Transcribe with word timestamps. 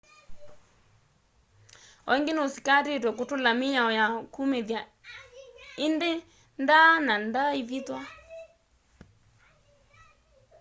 o 2.09 2.11
ĩngi 2.17 2.31
ni 2.33 2.41
usikatĩitwe 2.47 3.11
kutula 3.17 3.51
mĩao 3.59 3.89
ya 3.99 4.05
kumĩthya 4.33 4.81
indĩ 5.85 6.11
ndaa 6.61 6.91
na 7.05 7.13
ndaaĩvĩthwa 7.25 8.01